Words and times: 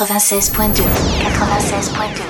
96.2. 0.00 0.82
96.2. 0.82 2.29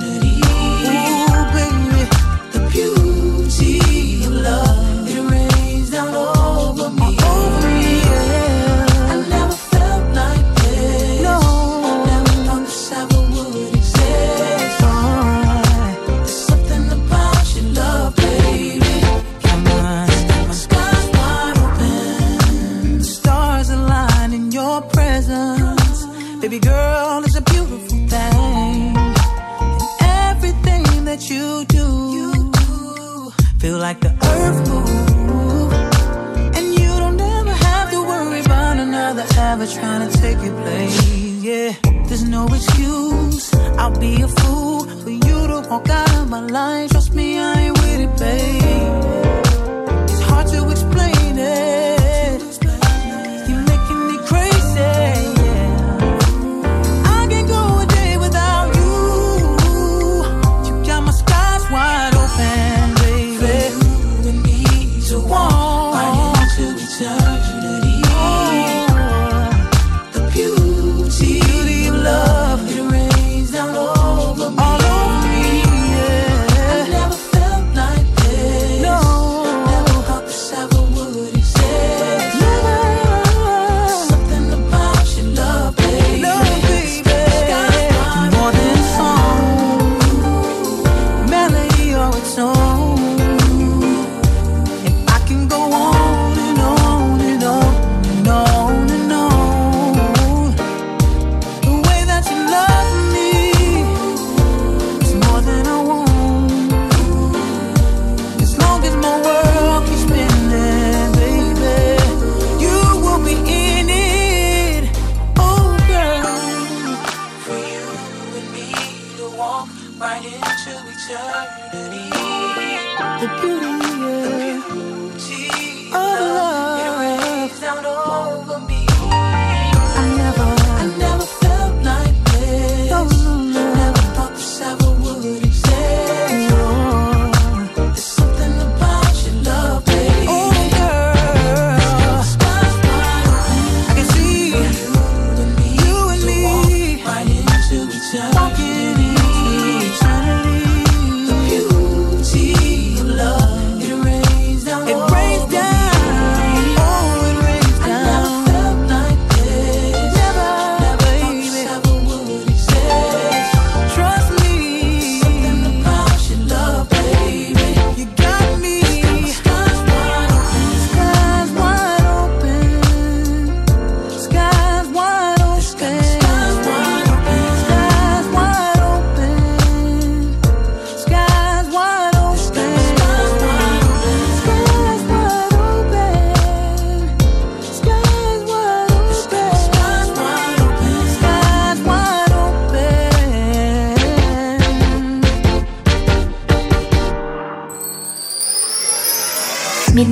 So. 92.31 92.80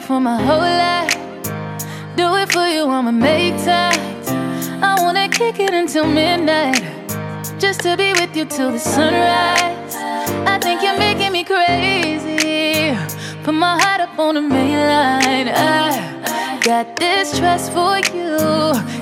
for 0.00 0.20
my 0.20 0.36
whole 0.42 0.58
life. 0.58 1.14
Do 2.16 2.34
it 2.36 2.52
for 2.52 2.66
you, 2.66 2.84
I'ma 2.84 3.12
make 3.12 3.56
time. 3.64 3.98
I 4.82 4.96
wanna 5.00 5.28
kick 5.28 5.58
it 5.58 5.72
until 5.72 6.06
midnight. 6.06 6.82
Just 7.58 7.80
to 7.80 7.96
be 7.96 8.12
with 8.12 8.36
you 8.36 8.44
till 8.44 8.72
the 8.72 8.78
sunrise. 8.78 9.94
I 10.46 10.58
think 10.60 10.82
you're 10.82 10.98
making 10.98 11.32
me 11.32 11.44
crazy. 11.44 12.96
Put 13.42 13.54
my 13.54 13.80
heart 13.80 14.00
up 14.00 14.18
on 14.18 14.34
the 14.34 14.42
main 14.42 14.78
line. 14.78 15.48
I 15.48 16.60
got 16.62 16.96
this 16.96 17.38
trust 17.38 17.72
for 17.72 17.98
you. 18.14 18.36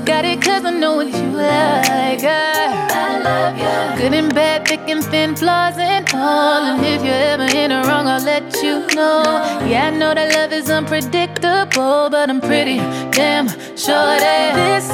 Got 0.04 0.26
it 0.26 0.42
cause 0.42 0.64
I 0.66 0.70
know 0.70 0.96
what 0.96 1.06
you 1.06 1.30
like. 1.30 2.22
I, 2.22 3.22
love 3.24 3.56
you. 3.56 4.02
Good 4.02 4.12
and 4.12 4.34
bad, 4.34 4.68
thick 4.68 4.86
and 4.88 5.02
thin, 5.02 5.34
flaws 5.34 5.78
and 5.78 6.06
all. 6.12 6.62
And 6.62 6.84
if 6.84 7.02
you're 7.02 7.14
ever 7.14 7.44
in 7.56 7.70
the 7.70 7.82
wrong, 7.88 8.06
I'll 8.06 8.22
let 8.22 8.54
you 8.62 8.86
know. 8.94 9.22
Yeah, 9.66 9.86
I 9.86 9.90
know 9.90 10.12
that 10.12 10.34
love 10.34 10.52
is 10.52 10.68
unpredictable, 10.68 12.10
but 12.10 12.28
I'm 12.28 12.42
pretty 12.42 12.76
damn 13.16 13.48
sure 13.78 14.18
that 14.24 14.54
this 14.56 14.90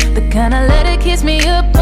is 0.00 0.14
the 0.14 0.28
kind 0.32 0.52
of 0.52 0.68
letter 0.68 1.00
kiss 1.00 1.22
me 1.22 1.46
up 1.46 1.75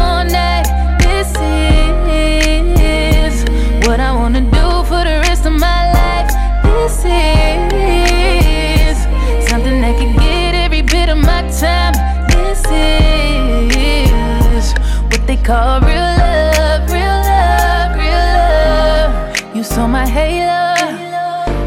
call 15.45 15.79
real 15.81 15.93
love, 15.93 16.89
real 16.89 17.17
love, 17.29 17.95
real 17.95 18.25
love. 18.35 19.55
You 19.55 19.63
saw 19.63 19.85
my 19.85 20.07
halo, 20.07 20.73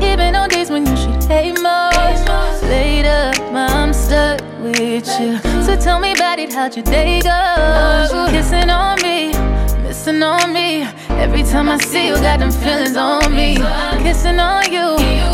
even 0.02 0.34
on 0.34 0.48
days 0.48 0.68
when 0.68 0.84
you 0.84 0.96
should 0.96 1.22
hate 1.24 1.52
most. 1.62 2.26
Later, 2.64 3.30
I'm 3.54 3.92
stuck 3.92 4.40
with 4.60 5.06
you. 5.20 5.38
So 5.62 5.76
tell 5.76 6.00
me 6.00 6.12
about 6.12 6.40
it, 6.40 6.52
how'd 6.52 6.74
your 6.74 6.84
day 6.84 7.20
go? 7.20 8.26
Kissing 8.30 8.68
on 8.68 9.00
me, 9.00 9.32
missing 9.84 10.24
on 10.24 10.52
me. 10.52 10.82
Every 11.10 11.44
time 11.44 11.68
I 11.68 11.78
see 11.78 12.08
you, 12.08 12.14
got 12.16 12.40
them 12.40 12.50
feelings 12.50 12.96
on 12.96 13.32
me. 13.32 13.58
Kissing 14.02 14.40
on 14.40 14.72
you, 14.72 14.88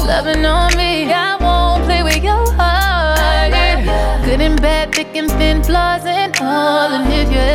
loving 0.06 0.44
on 0.44 0.76
me. 0.76 1.10
I 1.10 1.36
won't 1.40 1.84
play 1.84 2.02
with 2.02 2.22
your 2.22 2.44
heart. 2.52 2.84
Good 4.26 4.40
and 4.40 4.60
bad, 4.60 4.94
thick 4.94 5.14
and 5.14 5.30
thin, 5.30 5.62
flaws 5.62 6.04
and 6.04 6.36
all. 6.40 6.92
And 6.92 7.12
if 7.12 7.30
you're 7.30 7.53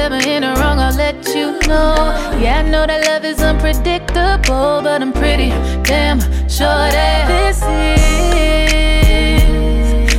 let 1.19 1.35
you 1.35 1.59
know. 1.67 2.15
Yeah, 2.39 2.59
I 2.59 2.61
know 2.69 2.87
that 2.87 3.05
love 3.05 3.25
is 3.25 3.41
unpredictable, 3.41 4.81
but 4.81 5.01
I'm 5.01 5.11
pretty 5.11 5.49
damn 5.83 6.21
sure 6.47 6.67
that 6.67 7.27
this 7.27 7.61
is 8.07 8.13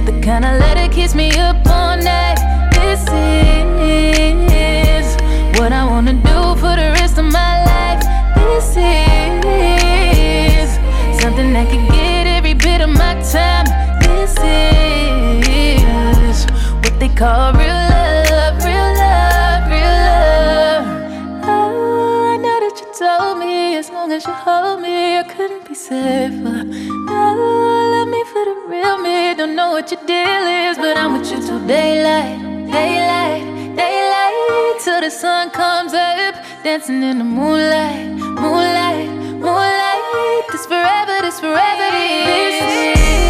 the 0.04 0.20
kind 0.20 0.44
of 0.44 0.60
letter 0.60 0.92
kiss 0.92 1.14
me 1.14 1.30
up 1.38 1.64
night. 1.64 2.36
This 2.74 3.00
is 3.08 5.16
what 5.58 5.72
I 5.72 5.86
wanna 5.86 6.12
do 6.14 6.56
for 6.60 6.76
the 6.76 6.92
rest 6.98 7.16
of 7.18 7.24
my 7.24 7.64
life. 7.64 8.02
This 8.36 8.76
is 8.76 10.70
something 11.20 11.52
that 11.52 11.68
can 11.70 11.86
get 11.88 12.26
every 12.26 12.54
bit 12.54 12.80
of 12.80 12.90
my 12.90 13.14
time. 13.22 13.66
This 14.00 14.36
is 15.48 16.44
what 16.82 16.98
they 16.98 17.08
call 17.08 17.52
real 17.54 17.69
you 24.26 24.32
hold 24.32 24.80
me, 24.80 25.18
I 25.18 25.22
couldn't 25.22 25.66
be 25.66 25.74
safer. 25.74 26.62
Oh, 27.08 27.90
love 27.92 28.08
me 28.08 28.22
for 28.32 28.44
the 28.44 28.56
real 28.68 28.98
me. 28.98 29.34
Don't 29.34 29.54
know 29.54 29.70
what 29.70 29.90
your 29.90 30.00
deal 30.04 30.44
is, 30.68 30.76
but 30.76 30.96
I'm 30.96 31.18
with 31.18 31.30
you 31.30 31.40
till 31.40 31.60
daylight, 31.66 32.38
daylight, 32.70 33.44
daylight, 33.76 34.80
till 34.84 35.00
the 35.00 35.10
sun 35.10 35.50
comes 35.50 35.94
up, 35.94 36.34
dancing 36.62 37.02
in 37.02 37.18
the 37.18 37.24
moonlight, 37.24 38.08
moonlight, 38.44 39.08
moonlight. 39.46 40.44
This 40.52 40.66
forever, 40.66 41.16
this 41.22 41.40
forever, 41.40 41.90
this. 41.96 42.50
called 42.60 43.29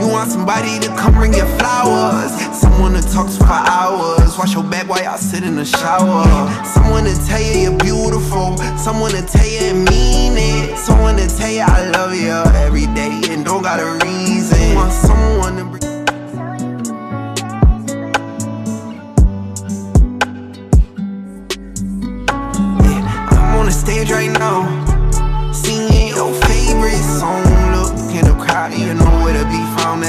you 0.00 0.08
want 0.08 0.30
somebody 0.30 0.78
to 0.80 0.88
come 0.96 1.14
bring 1.14 1.34
you 1.34 1.44
flowers, 1.58 2.32
someone 2.54 2.92
to 2.94 3.02
talk 3.12 3.26
to 3.28 3.38
for 3.38 3.60
hours. 3.68 4.36
Wash 4.38 4.54
your 4.54 4.64
back 4.64 4.88
while 4.88 5.02
y'all 5.02 5.18
sit 5.18 5.44
in 5.44 5.56
the 5.56 5.64
shower. 5.64 6.24
Someone 6.64 7.04
to 7.04 7.14
tell 7.26 7.40
you 7.40 7.70
you're 7.70 7.78
beautiful, 7.78 8.56
someone 8.76 9.12
to 9.12 9.22
tell 9.22 9.46
you 9.46 9.60
and 9.72 9.84
mean 9.88 10.34
it, 10.36 10.76
someone 10.78 11.16
to 11.16 11.28
tell 11.28 11.50
you 11.50 11.62
I 11.62 11.90
love 11.90 12.14
you 12.14 12.32
every 12.60 12.86
day 12.94 13.20
and 13.30 13.44
don't 13.44 13.62
got 13.62 13.80
a 13.80 14.04
reason. 14.04 14.74
Want 14.74 14.92
someone 14.92 15.56
to 15.56 15.93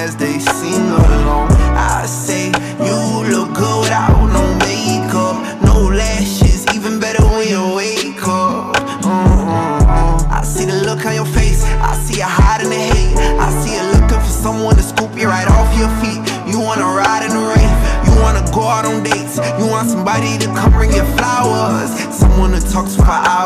as 0.06 0.16
they 0.18 0.38
sing 0.38 0.88
along. 1.02 1.50
I 1.74 2.06
say 2.06 2.54
you 2.88 2.98
look 3.34 3.58
good 3.58 3.80
without 3.82 4.28
no 4.38 4.44
makeup, 4.62 5.36
no 5.66 5.90
lashes, 5.90 6.62
even 6.76 7.00
better 7.00 7.24
when 7.26 7.48
you 7.50 7.76
wake 7.76 8.22
up. 8.22 8.78
Uh-uh. 9.02 10.38
I 10.40 10.42
see 10.44 10.66
the 10.66 10.78
look 10.86 11.04
on 11.08 11.16
your 11.16 11.26
face, 11.26 11.64
I 11.90 11.94
see 12.06 12.18
you 12.22 12.30
hiding 12.38 12.70
the 12.70 12.82
hate. 12.94 13.18
I 13.46 13.50
see 13.62 13.74
you 13.78 13.86
looking 13.98 14.22
for 14.22 14.36
someone 14.46 14.76
to 14.76 14.84
scoop 14.84 15.12
you 15.18 15.26
right 15.26 15.50
off 15.58 15.70
your 15.74 15.90
feet. 16.02 16.22
You 16.46 16.60
wanna 16.60 16.86
ride 16.86 17.26
in 17.26 17.34
the 17.34 17.46
rain, 17.54 17.72
you 18.06 18.14
wanna 18.22 18.46
go 18.54 18.62
out 18.62 18.86
on 18.86 19.02
dates, 19.02 19.38
you 19.58 19.66
want 19.66 19.90
somebody 19.90 20.38
to 20.38 20.46
come 20.54 20.72
bring 20.72 20.94
you 20.94 21.06
flowers, 21.18 21.90
someone 22.14 22.52
to 22.52 22.62
talk 22.70 22.88
for 22.88 23.10
hours. 23.10 23.45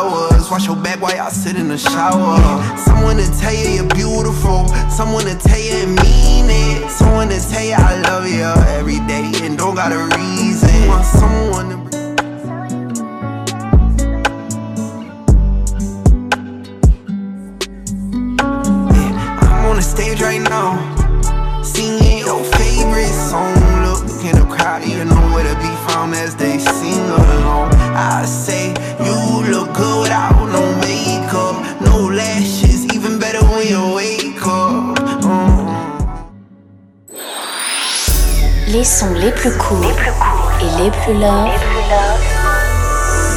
Wash 0.60 0.68
your 0.68 0.76
back 0.76 1.00
while 1.00 1.16
y'all 1.16 1.32
sit 1.32 1.56
in 1.56 1.70
the 1.70 1.78
shower. 1.78 2.36
Someone 2.78 3.16
to 3.16 3.26
tell 3.40 3.54
you 3.54 3.70
you're 3.80 3.88
beautiful, 3.96 4.68
someone 4.90 5.24
to 5.24 5.34
tell 5.36 5.58
you 5.58 5.72
and 5.72 5.96
mean 5.96 6.50
it, 6.50 6.92
someone 6.92 7.30
to 7.30 7.40
tell 7.50 7.64
you 7.64 7.76
I 7.78 8.02
love 8.02 8.28
you 8.28 8.44
every 8.76 9.00
day 9.08 9.32
and 9.46 9.58
don't 9.58 9.74
got 9.74 9.94
a 9.94 10.04
reason. 10.18 10.90
Want 10.90 11.06
someone 11.06 11.70
to 11.70 11.78
the 19.78 19.82
stage 19.82 20.22
right 20.22 20.42
now, 20.42 20.76
singing 21.64 22.18
your 22.18 22.44
favorite 22.60 23.08
song. 23.08 23.54
Look 23.86 24.04
in 24.26 24.36
the 24.36 24.44
crowd, 24.54 24.84
you 24.84 25.06
know 25.06 25.30
where 25.32 25.46
to 25.46 25.56
be 25.62 25.74
found 25.88 26.14
as 26.16 26.36
they 26.36 26.58
sing 26.58 27.00
along. 27.00 27.74
I 27.96 28.26
say 28.26 28.74
you 29.00 29.16
look 29.50 29.74
good 29.74 30.02
without 30.04 30.39
Les 38.68 38.84
sons 38.84 39.14
les 39.14 39.32
plus 39.32 39.52
courts 39.58 39.86
et 40.60 40.84
les 40.84 40.90
plus 40.90 41.14
love 41.14 41.52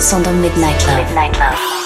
sont 0.01 0.21
dans 0.21 0.33
Midnight 0.33 0.87
Love. 0.87 1.17
I 1.19 1.82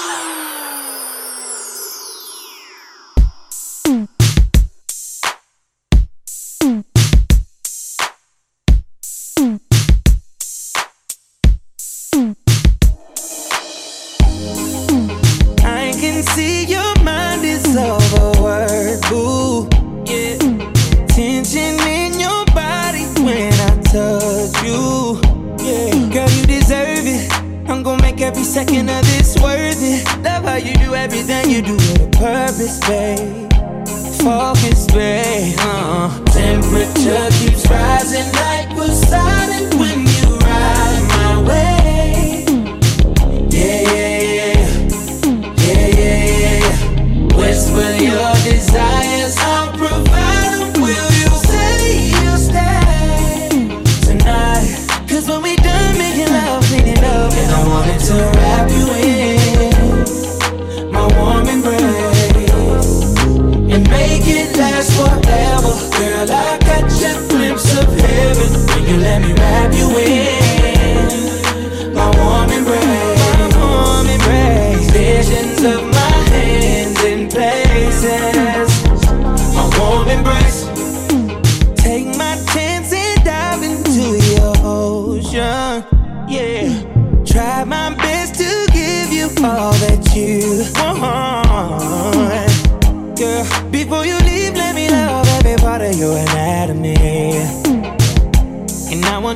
second 28.57 28.89
of 28.89 29.05
this 29.05 29.37
worth 29.43 29.83
it. 29.83 30.03
Love 30.25 30.45
how 30.45 30.55
you 30.55 30.73
do 30.77 30.95
everything 30.95 31.51
you 31.51 31.61
do 31.61 31.75
with 31.75 32.01
a 32.01 32.11
purpose, 32.17 32.81
babe. 32.89 33.53
Focus, 34.25 34.87
babe. 34.87 35.55
Uh. 35.61 36.09
Temperature 36.33 37.29
keeps 37.37 37.69
rising 37.69 38.33
like 38.33 38.71
Poseidon 38.71 39.79
when 39.79 40.06
let 69.07 69.23
me 69.23 69.36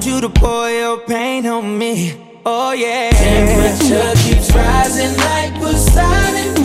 want 0.00 0.14
you 0.14 0.20
to 0.22 0.30
pour 0.30 0.70
your 0.70 0.98
pain 1.00 1.46
on 1.46 1.76
me. 1.76 2.14
Oh 2.46 2.72
yeah. 2.72 3.10
Temperature 3.10 4.12
keeps 4.22 4.50
rising 4.54 5.14
like 5.18 5.52
Poseidon 5.60 6.59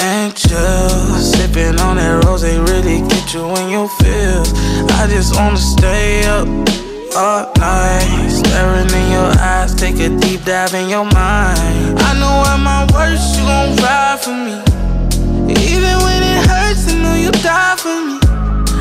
and 0.00 0.34
chill. 0.34 0.88
Sipping 1.18 1.78
on 1.80 1.96
that 1.96 2.24
rose, 2.24 2.40
they 2.40 2.58
really 2.58 3.02
get 3.06 3.34
you 3.34 3.54
in 3.56 3.68
your 3.68 3.90
feels. 4.00 4.54
I 4.92 5.06
just 5.06 5.36
wanna 5.36 5.58
stay 5.58 6.24
up 6.24 6.48
all 7.14 7.52
night. 7.58 8.30
Staring 8.30 8.88
in 8.88 9.10
your 9.12 9.38
eyes, 9.38 9.74
take 9.74 10.00
a 10.00 10.08
deep 10.08 10.44
dive 10.44 10.72
in 10.72 10.88
your 10.88 11.04
mind. 11.04 11.98
I 12.00 12.14
know 12.18 12.42
at 12.48 12.56
my 12.56 12.86
worst, 12.94 13.36
you 13.36 13.44
gon' 13.44 13.76
ride 13.76 14.18
for 14.22 14.32
me. 14.32 14.62
Even 15.52 16.00
when 16.04 16.22
it 16.22 16.46
hurts, 16.48 16.88
I 16.90 16.94
know 17.02 17.12
you 17.14 17.30
die 17.42 17.76
for 17.76 18.00
me. 18.00 18.25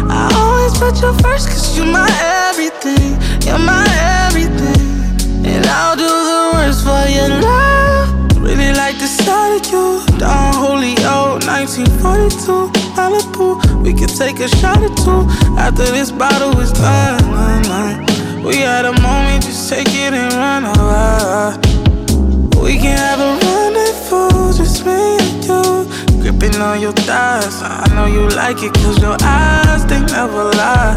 I 0.09 0.29
always 0.35 0.77
put 0.77 1.01
you 1.01 1.13
first, 1.23 1.49
cause 1.49 1.77
you're 1.77 1.85
my 1.85 2.09
everything. 2.49 3.17
You're 3.45 3.59
my 3.59 3.85
everything. 4.25 4.81
And 5.45 5.65
I'll 5.65 5.95
do 5.95 6.07
the 6.31 6.51
worst 6.53 6.83
for 6.83 7.05
your 7.07 7.29
love. 7.41 8.41
Really 8.41 8.73
like 8.73 8.97
the 8.97 9.07
sight 9.07 9.65
of 9.65 9.71
you. 9.71 10.05
Don 10.17 10.53
Julio, 10.53 11.39
1942. 11.45 12.85
Malibu. 13.05 13.83
We 13.83 13.93
could 13.93 14.09
take 14.09 14.39
a 14.39 14.47
shot 14.47 14.81
or 14.81 14.93
two 15.03 15.27
after 15.57 15.85
this 15.85 16.11
bottle 16.11 16.59
is 16.59 16.71
done. 16.71 17.23
We 18.43 18.57
had 18.57 18.85
a 18.85 18.93
moment, 19.01 19.43
just 19.43 19.69
take 19.69 19.87
it 19.89 20.13
and 20.13 20.33
run. 20.33 20.63
Oh, 20.65 21.57
we 22.63 22.77
can 22.77 22.97
have 22.97 23.19
a 23.19 23.31
rendezvous, 23.45 24.53
just 24.53 24.85
me 24.85 25.24
Gripping 26.37 26.61
on 26.61 26.81
your 26.81 26.91
thighs. 26.91 27.61
I 27.61 27.87
know 27.95 28.07
you 28.07 28.27
like 28.29 28.61
it, 28.61 28.73
cause 28.73 29.01
your 29.01 29.15
eyes, 29.21 29.85
they 29.85 29.99
never 30.01 30.43
lie. 30.43 30.95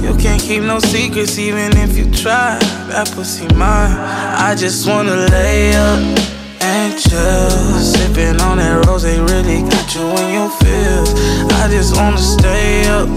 You 0.00 0.16
can't 0.16 0.40
keep 0.40 0.62
no 0.62 0.78
secrets, 0.78 1.38
even 1.38 1.76
if 1.76 1.96
you 1.96 2.10
try. 2.10 2.58
That 2.88 3.10
pussy 3.14 3.46
mine. 3.54 3.92
I 3.92 4.54
just 4.56 4.88
wanna 4.88 5.14
lay 5.28 5.74
up 5.74 6.00
and 6.60 6.98
chill. 6.98 7.50
Sipping 7.78 8.40
on 8.40 8.58
that 8.58 8.86
rose, 8.86 9.02
they 9.02 9.20
really 9.20 9.60
got 9.68 9.94
you 9.94 10.08
in 10.24 10.28
your 10.32 10.50
feels. 10.56 11.12
I 11.60 11.68
just 11.68 11.94
wanna 11.96 12.18
stay 12.18 12.88
up 12.88 13.08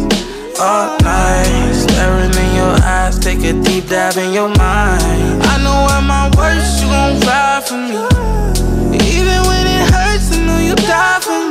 all 0.60 0.98
night. 1.00 1.72
Staring 1.74 2.36
in 2.36 2.56
your 2.56 2.76
eyes, 2.84 3.18
take 3.18 3.44
a 3.46 3.54
deep 3.64 3.88
dive 3.88 4.18
in 4.18 4.34
your 4.34 4.50
mind. 4.50 5.42
I 5.44 5.56
know 5.64 5.88
at 5.96 6.04
my 6.04 6.28
worst, 6.36 6.82
you 6.84 6.90
gon' 6.90 7.20
ride 7.22 7.64
for 7.64 7.78
me. 7.80 7.96
Even 9.16 9.40
when 9.48 9.66
it 9.68 9.90
hurts, 9.94 10.36
I 10.36 10.44
know 10.46 10.60
you 10.60 10.76
die 10.76 11.20
for 11.22 11.40
me. 11.46 11.51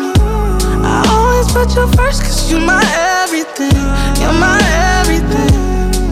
Put 1.53 1.75
you 1.75 1.87
first, 1.99 2.23
cause 2.23 2.49
you're 2.49 2.61
my 2.61 2.81
everything. 3.23 3.75
You're 4.23 4.39
my 4.39 4.61
everything. 5.01 5.51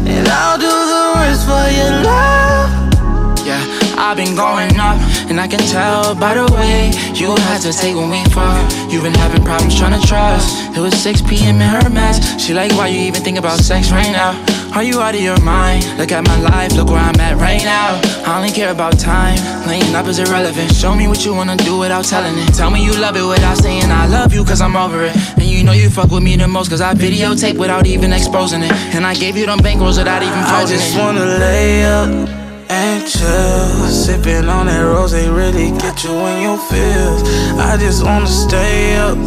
And 0.06 0.26
I'll 0.26 0.58
do 0.58 0.66
the 0.66 1.12
worst 1.14 1.46
for 1.46 1.66
your 1.78 2.02
love. 2.02 3.46
Yeah, 3.46 3.62
I've 3.96 4.16
been 4.16 4.34
going 4.34 4.76
up, 4.80 4.98
and 5.38 5.44
I 5.44 5.56
can 5.56 5.64
tell 5.70 6.16
by 6.16 6.34
the 6.34 6.46
way 6.52 6.90
you 7.14 7.30
had 7.46 7.60
to 7.62 7.72
take 7.72 7.94
when 7.94 8.10
we 8.10 8.24
fuck. 8.34 8.58
You've 8.90 9.04
been 9.04 9.14
having 9.14 9.44
problems 9.44 9.78
trying 9.78 9.94
to 9.98 10.04
trust. 10.04 10.76
It 10.76 10.80
was 10.80 10.94
6 11.00 11.22
p.m. 11.22 11.62
in 11.62 11.68
her 11.68 11.88
mess. 11.90 12.18
She 12.42 12.54
like, 12.54 12.72
why 12.72 12.88
you 12.88 13.00
even 13.06 13.22
think 13.22 13.38
about 13.38 13.58
sex 13.60 13.92
right 13.92 14.10
now? 14.10 14.34
Are 14.74 14.82
you 14.82 15.00
out 15.00 15.14
of 15.14 15.20
your 15.20 15.40
mind? 15.40 15.86
Look 15.96 16.10
at 16.10 16.26
my 16.26 16.40
life, 16.40 16.74
look 16.74 16.88
where 16.88 16.98
I'm 16.98 17.20
at 17.20 17.36
right 17.36 17.62
now. 17.62 18.00
I 18.26 18.36
only 18.36 18.50
care 18.50 18.72
about 18.72 18.98
time, 18.98 19.38
laying 19.68 19.94
up 19.94 20.06
is 20.06 20.18
irrelevant. 20.18 20.74
Show 20.74 20.94
me 20.94 21.06
what 21.06 21.24
you 21.24 21.32
wanna 21.34 21.56
do 21.56 21.78
without 21.78 22.04
telling 22.04 22.36
it. 22.36 22.52
Tell 22.54 22.70
me 22.70 22.84
you 22.84 22.98
love 22.98 23.16
it 23.16 23.22
without 23.22 23.58
saying 23.58 23.90
I 23.92 24.06
love 24.06 24.34
you, 24.34 24.44
cause 24.44 24.60
I'm 24.60 24.76
over 24.76 25.04
it. 25.04 25.16
And 25.36 25.44
you 25.44 25.62
know 25.62 25.72
you 25.72 25.88
fuck 25.88 26.10
with 26.10 26.22
me 26.22 26.34
the 26.36 26.48
most, 26.48 26.68
cause 26.68 26.80
I 26.80 26.94
videotape 26.94 27.58
without 27.58 27.86
even 27.86 28.12
exposing 28.12 28.62
it. 28.62 28.72
And 28.94 29.06
I 29.06 29.14
gave 29.14 29.36
you 29.36 29.46
them 29.46 29.60
bankrolls 29.60 29.98
without 29.98 30.22
even 30.22 30.38
I 30.38 30.60
folding 30.60 30.78
just 30.78 30.98
wanna 30.98 31.24
lay 31.24 31.84
up 31.84 32.37
and 32.68 33.06
chill. 33.06 33.88
Sipping 33.88 34.48
on 34.48 34.66
that 34.66 34.82
rose, 34.82 35.12
they 35.12 35.28
really 35.28 35.70
get 35.78 36.04
you 36.04 36.12
in 36.12 36.42
your 36.42 36.58
feels. 36.58 37.22
I 37.58 37.76
just 37.78 38.04
wanna 38.04 38.26
stay 38.26 38.96
up 38.96 39.18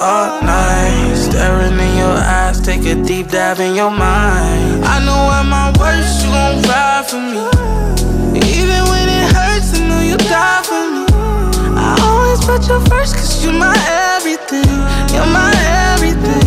all 0.00 0.42
night, 0.42 1.14
staring 1.16 1.78
in 1.78 1.96
your 1.96 2.16
eyes, 2.16 2.60
take 2.60 2.84
a 2.86 2.94
deep 2.94 3.28
dive 3.28 3.60
in 3.60 3.74
your 3.74 3.90
mind. 3.90 4.84
I 4.84 5.04
know 5.04 5.22
at 5.32 5.46
my 5.46 5.72
worst, 5.78 6.24
you 6.24 6.30
gon' 6.30 6.62
ride 6.68 7.06
for 7.08 7.20
me. 7.20 7.42
Even 8.58 8.82
when 8.90 9.08
it 9.08 9.32
hurts, 9.32 9.72
I 9.78 9.86
know 9.88 10.00
you 10.00 10.16
die 10.16 10.62
for 10.62 10.84
me. 10.94 11.04
I 11.76 11.96
always 12.02 12.40
put 12.44 12.68
you 12.68 12.80
first, 12.90 13.14
cause 13.14 13.44
you 13.44 13.52
my 13.52 13.76
everything. 14.14 14.68
You're 15.14 15.30
my 15.30 15.52
everything. 15.92 16.46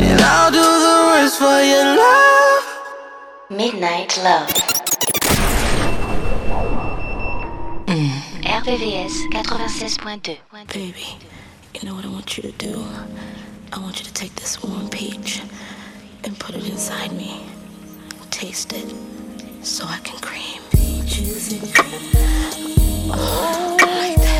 And 0.00 0.20
I'll 0.20 0.50
do 0.50 0.60
the 0.60 0.94
rest 1.14 1.38
for 1.38 1.60
your 1.62 1.96
love. 1.96 2.64
Midnight 3.50 4.18
Love. 4.24 4.81
RVVS 8.52 9.32
96.2. 9.32 10.36
Baby, 10.74 11.06
you 11.74 11.88
know 11.88 11.94
what 11.94 12.04
I 12.04 12.08
want 12.08 12.36
you 12.36 12.42
to 12.42 12.52
do? 12.52 12.84
I 13.72 13.78
want 13.78 13.98
you 13.98 14.04
to 14.04 14.12
take 14.12 14.34
this 14.34 14.62
warm 14.62 14.90
peach 14.90 15.40
and 16.22 16.38
put 16.38 16.54
it 16.54 16.68
inside 16.68 17.12
me. 17.12 17.46
Taste 18.30 18.74
it 18.74 18.94
so 19.62 19.86
I 19.86 20.00
can 20.00 20.18
cream. 20.18 20.60
Peaches 20.70 21.50
and 21.54 21.74
cream. 21.74 23.10
Oh, 23.14 23.78
I 23.80 24.08
like 24.10 24.16
that. 24.18 24.31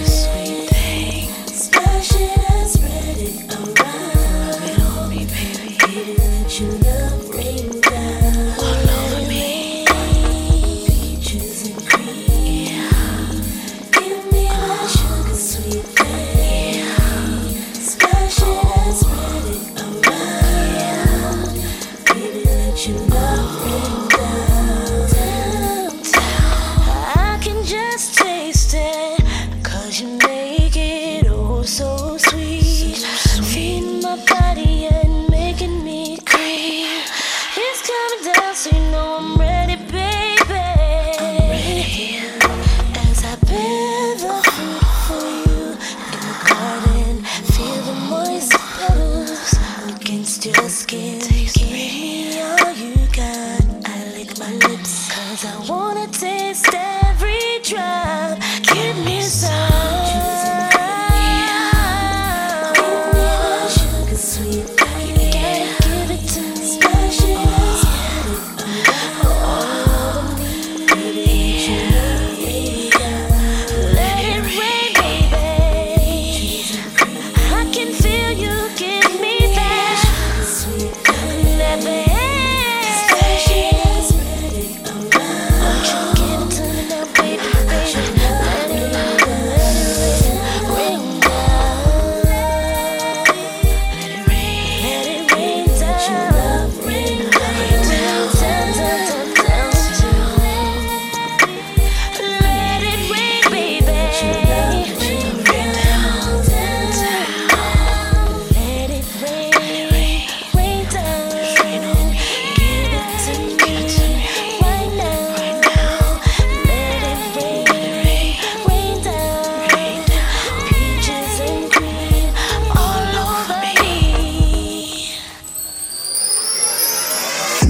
eyes. 0.00 0.37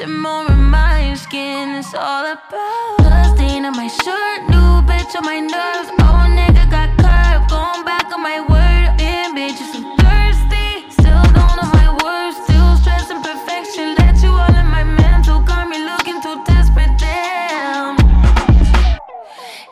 resentment, 0.00 0.48
simmer 0.48 0.52
in 0.52 0.64
my 0.70 1.14
skin. 1.14 1.76
It's 1.76 1.94
all 1.94 2.24
about 2.24 2.98
blood 2.98 3.36
stain 3.36 3.64
on 3.64 3.76
my 3.76 3.88
shirt, 3.88 4.48
new 4.48 4.82
bitch 4.88 5.14
on 5.16 5.24
my 5.24 5.40
nerves. 5.40 5.90
Oh, 6.00 6.26
nigga 6.28 6.70
got 6.70 6.90
curved, 6.98 7.50
going 7.50 7.84
back 7.84 8.12
on 8.12 8.22
my 8.22 8.40
word. 8.40 8.96
Damn, 8.98 9.36
bitch, 9.36 9.60
you 9.60 9.66
so 9.72 9.80
thirsty. 9.96 10.90
Still 10.90 11.22
don't 11.36 11.56
know 11.56 11.70
my 11.80 11.90
words, 12.02 12.36
still 12.44 12.76
stressing 12.76 13.22
perfection. 13.22 13.94
Let 13.96 14.22
you 14.22 14.30
all 14.30 14.54
in 14.54 14.66
my 14.66 14.84
mental, 14.84 15.40
got 15.40 15.68
me 15.68 15.78
looking 15.84 16.20
too 16.22 16.42
desperate. 16.46 16.96
Damn. 16.98 17.96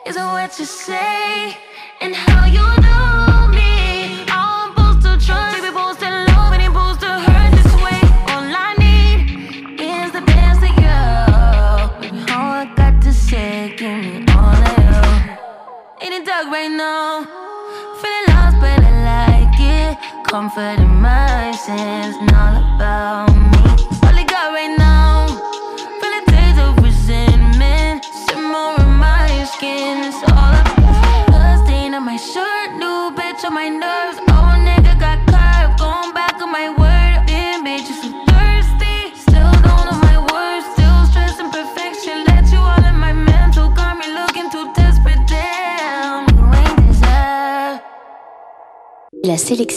Is 0.05 0.15
it 0.15 0.21
what 0.21 0.57
you 0.59 0.65
say 0.65 1.18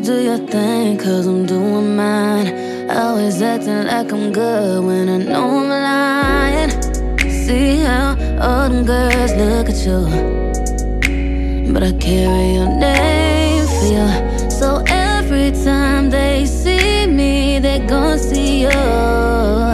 do 0.00 0.22
your 0.22 0.38
thing, 0.38 0.96
cause 0.96 1.26
I'm 1.26 1.44
doing 1.44 1.96
mine. 1.96 2.90
Always 2.90 3.42
acting 3.42 3.84
like 3.86 4.12
I'm 4.12 4.32
good 4.32 4.84
when 4.84 5.08
I 5.08 5.18
know 5.18 5.58
I'm 5.58 5.68
lying. 5.68 6.70
See 7.44 7.78
how 7.78 8.10
all 8.40 8.68
them 8.68 8.84
girls 8.84 9.32
look 9.34 9.68
at 9.68 9.78
you, 9.86 11.72
but 11.72 11.82
I 11.82 11.92
carry 11.98 12.54
your 12.54 12.68
name 12.68 13.66
for 13.66 13.86
you. 13.96 14.50
So 14.50 14.82
every 14.86 15.50
time 15.64 16.10
they 16.10 16.46
see 16.46 17.06
me, 17.06 17.58
they 17.58 17.80
gon' 17.80 18.18
see 18.18 18.62
you. 18.62 19.67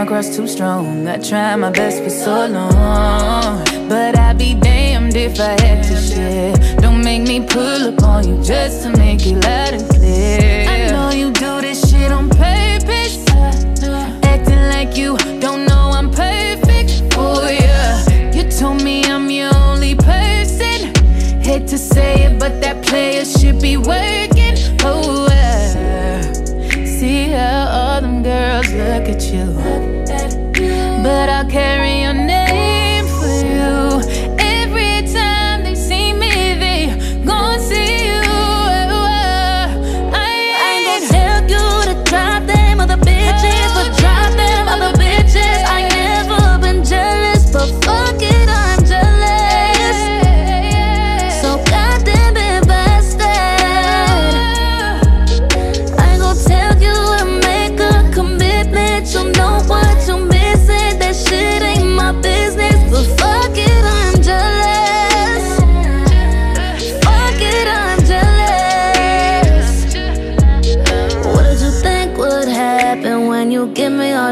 Come 0.00 0.06
across 0.06 0.34
too 0.34 0.46
strong. 0.46 1.06
I 1.06 1.18
tried 1.18 1.56
my 1.56 1.70
best 1.70 2.02
for 2.02 2.08
so 2.10 2.46
long. 2.46 3.64
But 3.88 4.18
I'd 4.18 4.38
be 4.38 4.54
damned 4.54 5.14
if 5.14 5.38
I 5.38 5.60
had 5.60 5.84
to 5.84 5.96
share. 5.96 6.54
Don't 6.76 7.02
make 7.04 7.22
me 7.22 7.46
pull 7.46 7.88
up 7.88 8.02
on 8.02 8.26
you 8.26 8.42
just 8.42 8.82
to 8.82 8.90
make 8.96 9.26
it 9.26 9.36
loud 9.44 9.74
and 9.74 9.88
clear. 9.90 10.66
I 10.68 10.90
know 10.90 11.10
you 11.10 11.32
do 11.32 11.60
this 11.60 11.90
shit 11.90 12.12
on 12.12 12.30
purpose. 12.30 13.18
Acting 14.24 14.62
like 14.74 14.96
you 14.96 15.18
don't 15.38 15.66
know 15.66 15.90
I'm 15.92 16.10
perfect 16.10 17.12
for 17.12 17.50
you. 17.50 17.80
You 18.32 18.50
told 18.50 18.82
me 18.82 19.04
I'm 19.04 19.30
your 19.30 19.54
only 19.54 19.96
person. 19.96 20.94
Hate 21.42 21.66
to 21.68 21.78
say 21.78 22.24
it, 22.26 22.38
but 22.38 22.60
that 22.62 22.82
player 22.86 23.24
should 23.24 23.60
be 23.60 23.76
working. 23.76 24.56
Oh, 24.82 25.26
uh, 25.26 26.22
see 26.86 27.28
how 27.28 27.68
all 27.68 28.00
them 28.00 28.22
girls 28.22 28.72
look 28.72 29.08
at 29.14 29.22
you. 29.32 29.79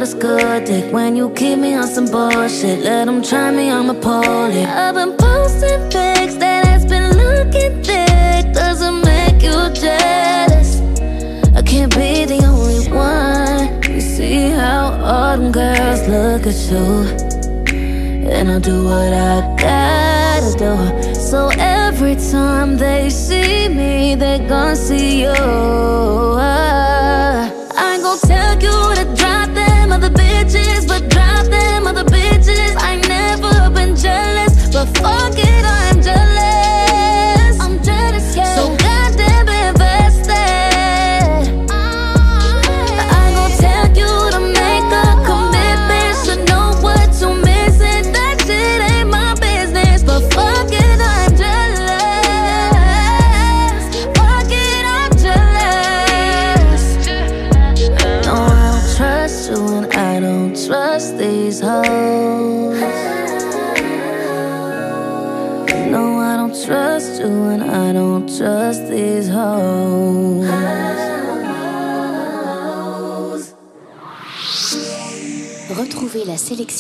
This 0.09 0.23
good 0.23 0.65
dick? 0.65 0.93
When 0.93 1.17
you 1.17 1.31
keep 1.31 1.59
me 1.59 1.75
on 1.75 1.87
some 1.87 2.07
bullshit, 2.07 2.81
let 2.81 3.07
them 3.07 3.23
try 3.23 3.51
me, 3.51 3.71
I'm 3.71 3.91
a 3.91 3.95
poly. 3.95 4.65
I've 4.65 4.95
been 4.95 5.17
posting 5.17 5.81
pics 5.91 6.37
that 6.37 6.67
has 6.67 6.85
been 6.87 7.11
looking 7.17 7.83
thick. 7.83 8.53
Doesn't 8.55 9.01
make 9.05 9.43
you 9.43 9.71
jealous. 9.73 10.81
I 11.55 11.63
can't 11.63 11.95
be 11.95 12.25
the 12.25 12.43
only 12.45 12.89
one. 12.91 13.83
You 13.83 14.01
see 14.01 14.51
how 14.51 14.93
all 15.03 15.37
them 15.37 15.53
girls 15.53 16.07
look 16.09 16.47
at 16.47 16.59
you. 16.71 17.05
And 18.31 18.51
I'll 18.51 18.61
do 18.61 18.85
what 18.85 19.13
I 19.13 19.41
gotta 19.57 20.53
do. 20.59 21.15
So 21.15 21.51
every 21.59 22.17
time 22.17 22.77
they 22.77 23.11
see 23.11 23.69
me, 23.69 24.15
they 24.15 24.39
gon' 24.49 24.77
see 24.77 25.23
you. 25.23 25.35
I 27.81 27.95
ain't 27.95 28.03
gon' 28.03 28.19
tell 28.19 28.55
you 28.55 28.95
to 28.97 29.18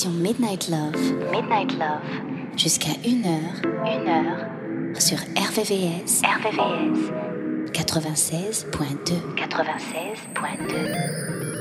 Midnight 0.07 0.69
Love. 0.69 0.95
Midnight 1.33 1.73
Love. 1.73 2.03
Jusqu'à 2.57 2.93
1h. 3.05 3.63
1h. 3.85 5.01
Sur 5.01 5.19
RVVS. 5.19 6.23
RVVS. 6.23 7.11
96.2. 7.73 9.35
96.2. 9.35 11.58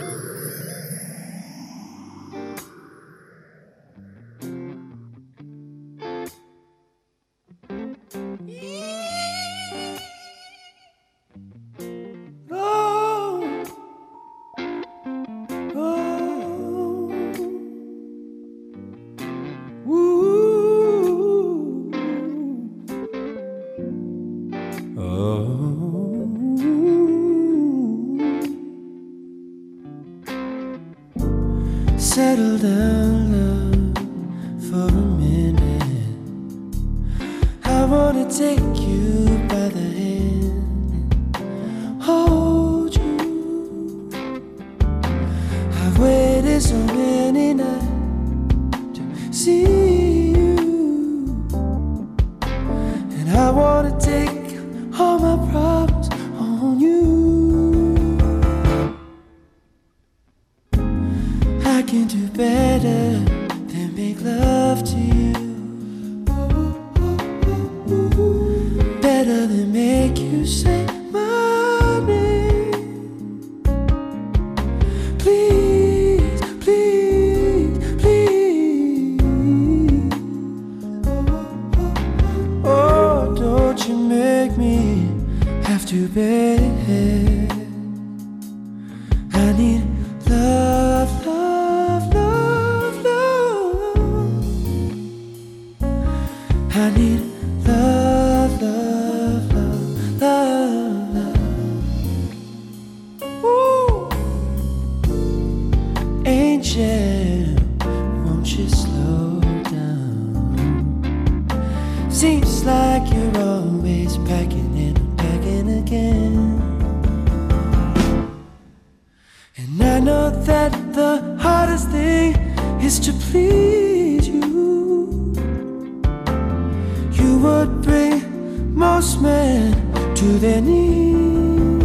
would 127.42 127.82
bring 127.82 128.76
most 128.76 129.22
men 129.22 129.74
to 130.16 130.26
their 130.40 130.62
knees. 130.62 131.84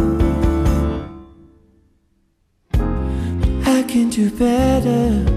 I 3.65 3.83
can 3.87 4.09
do 4.09 4.29
better. 4.31 5.32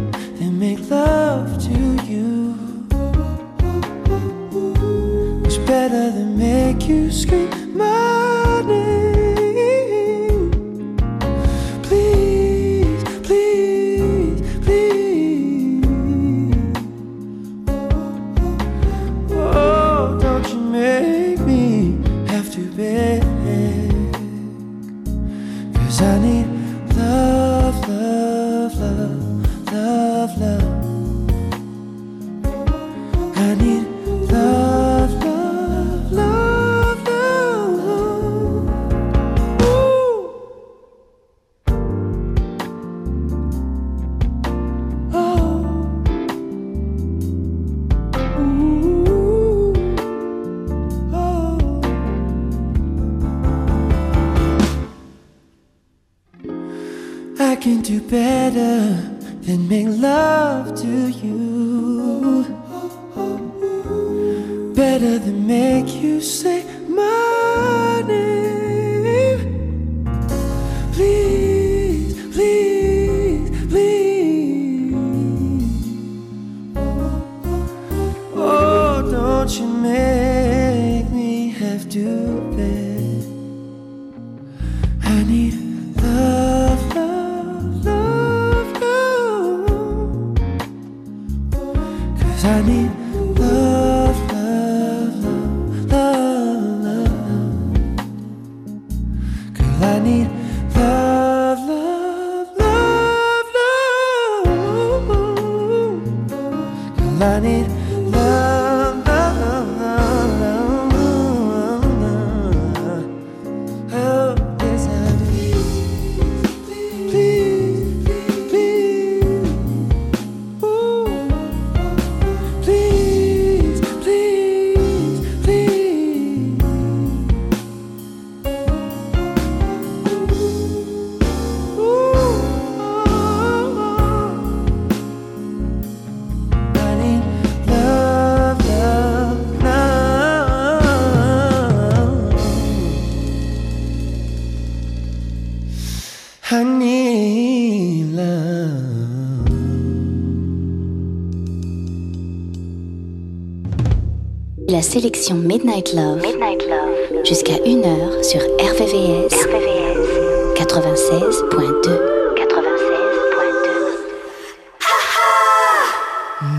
sélection 155.00 155.34
Midnight 155.34 155.92
Love, 155.92 156.22
Midnight 156.22 156.66
Love. 156.66 157.22
jusqu'à 157.26 157.56
1h 157.56 158.22
sur 158.22 158.40
RVVS, 158.40 159.28
RVVS. 159.44 160.54
96.2. 160.54 162.16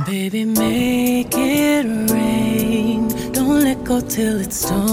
Baby, 0.05 0.45
make 0.45 1.35
it 1.35 1.85
rain. 2.11 3.07
Don't 3.33 3.63
let 3.63 3.83
go 3.83 3.99
till 4.01 4.39
it's 4.39 4.69
done. 4.69 4.86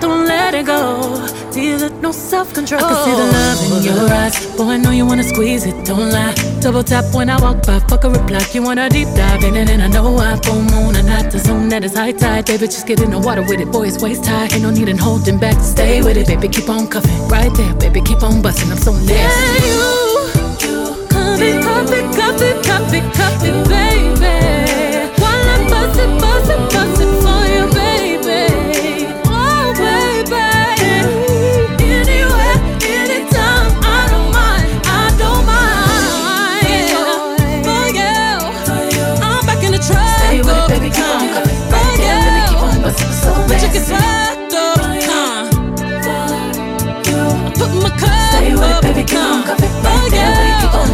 Don't 0.00 0.26
let 0.26 0.54
it 0.54 0.66
go. 0.66 1.26
Feel 1.52 1.82
it, 1.82 1.92
no 2.00 2.12
self 2.12 2.54
control. 2.54 2.80
I 2.82 2.88
can 2.88 3.04
see 3.04 3.16
the 3.22 3.28
love 3.36 3.60
in 3.66 3.82
your 3.84 4.10
eyes. 4.10 4.56
Boy, 4.56 4.70
I 4.70 4.76
know 4.78 4.90
you 4.90 5.04
wanna 5.04 5.22
squeeze 5.22 5.66
it, 5.66 5.84
don't 5.84 6.10
lie. 6.10 6.34
Double 6.60 6.82
tap 6.82 7.04
when 7.14 7.28
I 7.28 7.40
walk 7.40 7.66
by, 7.66 7.78
fuck 7.80 8.04
a 8.04 8.10
reply. 8.10 8.40
You 8.52 8.62
wanna 8.62 8.88
deep 8.88 9.08
dive 9.14 9.44
in 9.44 9.56
it, 9.56 9.68
and 9.68 9.82
I 9.82 9.88
know 9.88 10.16
I 10.16 10.36
full 10.36 10.62
moon 10.62 10.96
and 10.96 11.06
not 11.06 11.30
the 11.30 11.38
zone 11.38 11.68
that 11.68 11.84
is 11.84 11.94
high 11.94 12.12
tide. 12.12 12.46
Baby, 12.46 12.66
just 12.66 12.86
get 12.86 13.00
in 13.00 13.10
the 13.10 13.18
water 13.18 13.42
with 13.42 13.60
it, 13.60 13.70
boy, 13.70 13.86
it's 13.88 14.02
waist 14.02 14.24
high. 14.24 14.44
Ain't 14.44 14.62
no 14.62 14.70
need 14.70 14.88
in 14.88 14.96
holding 14.96 15.38
back, 15.38 15.60
stay 15.60 16.02
with 16.02 16.16
it, 16.16 16.26
baby, 16.26 16.48
keep 16.48 16.68
on 16.70 16.88
cuffing. 16.88 17.28
Right 17.28 17.52
there, 17.54 17.74
baby, 17.74 18.00
keep 18.00 18.22
on 18.22 18.40
busting, 18.40 18.70
I'm 18.70 18.78
so 18.78 18.92
nasty. 18.92 19.12
Yeah, 19.12 19.66
you, 19.68 19.82
you, 20.64 20.82
it, 21.42 21.62
copy, 21.64 22.96
it, 22.96 23.14
copy, 23.14 23.48
it, 23.48 23.68
baby. 23.68 25.20
While 25.20 25.48
I'm 25.54 25.68
busting, 25.68 26.18
busting, 26.18 26.71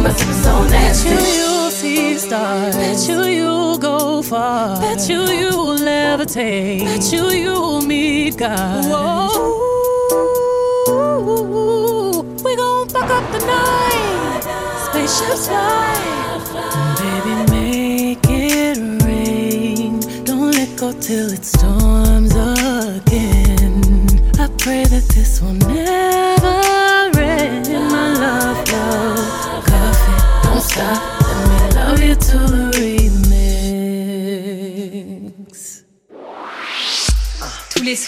but 0.03 0.19
you 0.19 0.33
so 0.33 0.63
nasty. 0.65 1.09
Bet 1.09 1.19
you 1.19 1.27
you'll 1.39 1.71
see 1.71 2.17
stars. 2.17 2.75
Bet 2.75 3.07
you 3.07 3.23
you'll 3.23 3.77
go 3.77 4.21
far. 4.21 4.79
Bet 4.79 5.09
you 5.09 5.21
you'll 5.23 5.77
levitate. 5.77 6.83
Bet 6.83 7.11
you 7.11 7.29
you'll 7.29 7.81
meet 7.81 8.37
God. 8.37 8.85
Whoa, 8.85 9.27
we 12.43 12.55
gon' 12.55 12.87
fuck 12.89 13.09
up 13.09 13.31
the 13.31 13.39
night. 13.45 14.43
Spaceships 14.85 15.47
fly. 15.47 15.95
Baby, 16.99 17.33
make 17.51 18.25
it 18.29 18.77
rain. 19.03 19.99
Don't 20.23 20.51
let 20.51 20.77
go 20.77 20.91
till 20.93 21.31
it's 21.31 21.58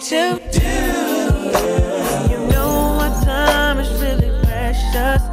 thing 0.00 0.38
to 0.40 0.58
do. 0.58 0.68
You 2.30 2.46
know 2.48 2.98
our 3.00 3.24
time 3.24 3.78
is 3.78 3.90
really 4.00 4.30
precious. 4.44 5.31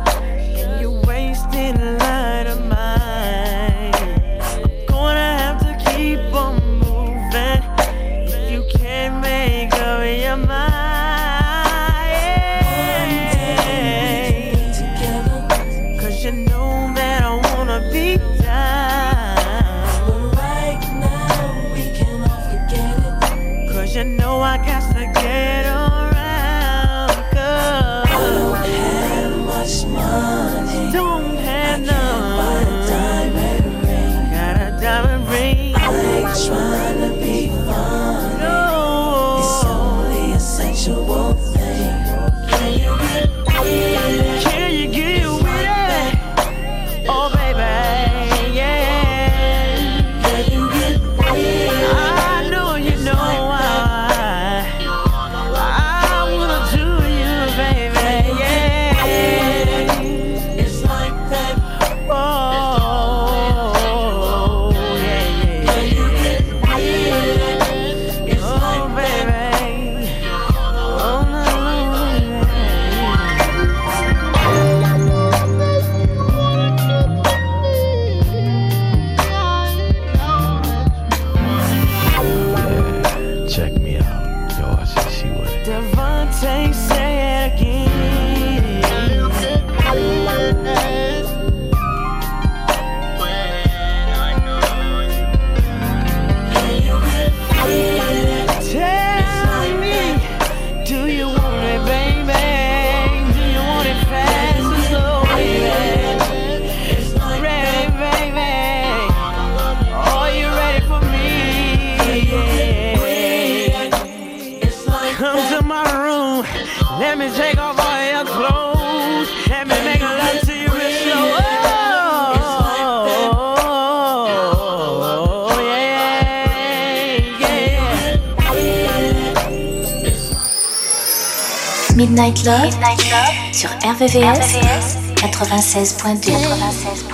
Midnight 131.95 132.45
Love, 132.45 132.63
Midnight 132.63 133.11
Love 133.11 133.53
sur 133.53 133.69
RVVS, 133.83 134.55
RVVS 134.55 134.97
96.2. 135.17 136.31
96 136.31 137.08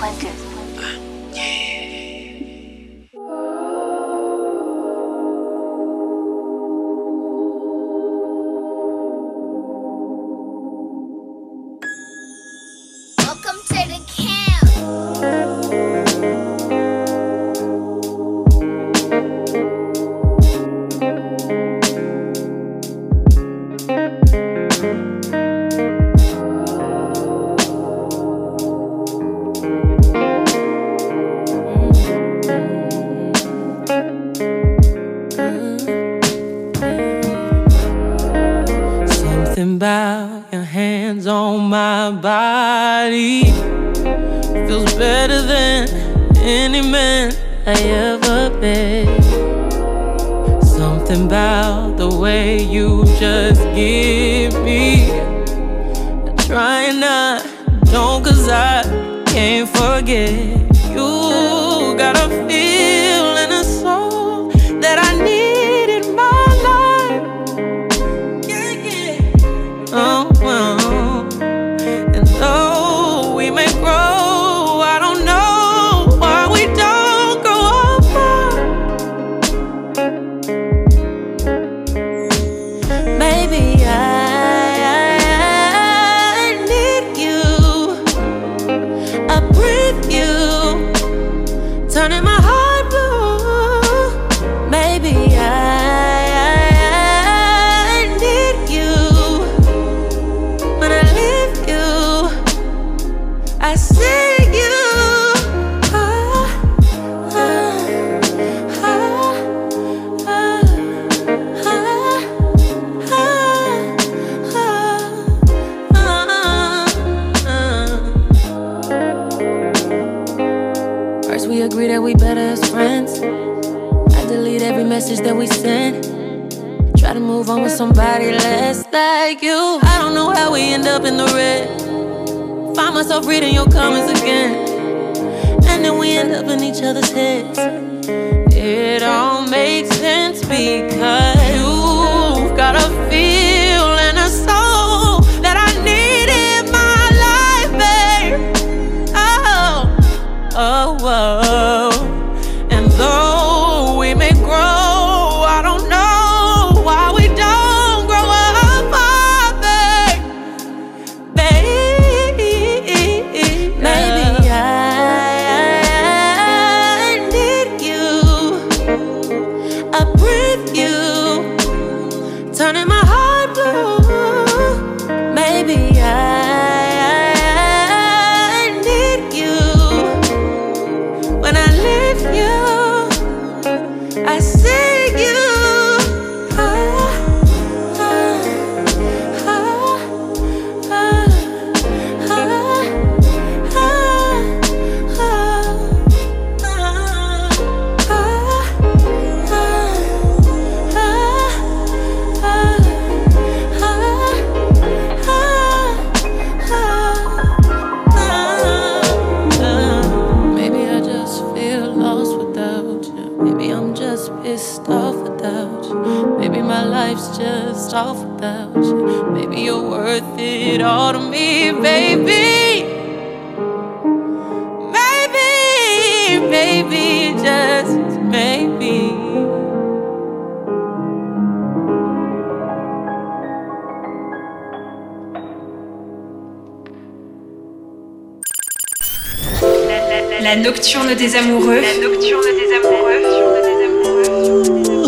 nocturne 240.76 241.14
des 241.14 241.34
amoureux. 241.36 241.80
Nocturne 242.02 242.42
des 242.44 242.70
amoureux. 242.76 243.22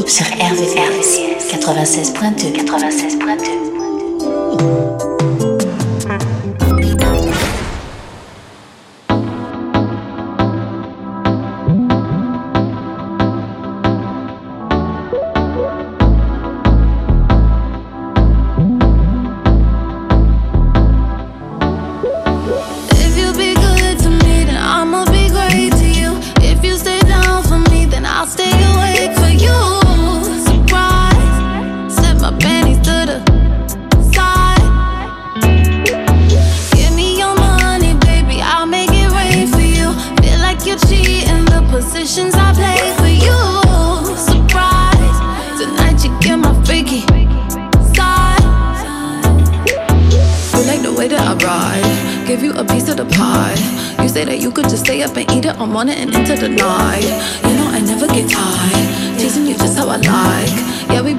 Sur 0.06 0.24
RVRVCS 0.24 1.52
96.2 1.52 2.64
96.2 2.64 3.57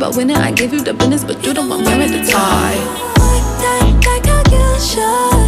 about 0.09 0.17
winning. 0.17 0.35
I 0.35 0.51
gave 0.51 0.73
you 0.73 0.81
the 0.81 0.93
business, 0.93 1.23
but 1.23 1.43
you 1.45 1.53
the 1.53 1.61
one 1.61 1.83
wearing 1.83 2.11
the 2.11 2.23
tie. 2.23 2.75
Like 3.19 3.45
that, 3.61 4.03
like 4.05 4.25
how 4.25 4.41
you 4.51 4.79
should. 4.79 5.38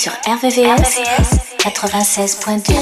Sur 0.00 0.12
RVVS, 0.26 0.98
96.2. 1.58 2.72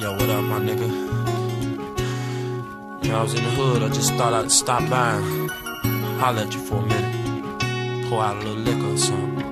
Yo, 0.00 0.10
what 0.10 0.28
up, 0.28 0.42
my 0.42 0.58
nigga? 0.58 0.88
You 3.02 3.12
know, 3.12 3.18
I 3.18 3.22
was 3.22 3.34
in 3.34 3.44
the 3.44 3.50
hood, 3.50 3.84
I 3.84 3.88
just 3.90 4.12
thought 4.14 4.32
I'd 4.32 4.50
stop 4.50 4.80
by 4.90 5.12
and 5.12 6.20
holler 6.20 6.40
at 6.40 6.52
you 6.52 6.58
for 6.58 6.78
a 6.78 6.82
minute. 6.82 8.08
Pour 8.08 8.24
out 8.24 8.42
a 8.42 8.48
little 8.48 8.62
liquor 8.64 8.92
or 8.92 8.98
something. 8.98 9.46